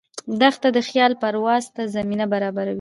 دښته 0.39 0.69
د 0.75 0.77
خیال 0.87 1.13
پرواز 1.21 1.63
ته 1.75 1.81
زمینه 1.95 2.25
برابروي. 2.33 2.69